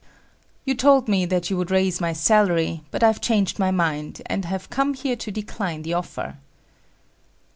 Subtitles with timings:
[0.65, 4.45] "You told me that you would raise my salary, but I've changed my mind, and
[4.45, 6.37] have come here to decline the offer."